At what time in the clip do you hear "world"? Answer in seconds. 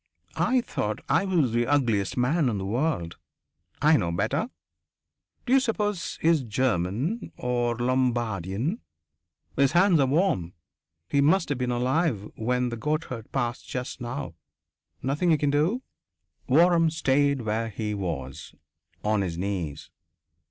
2.65-3.17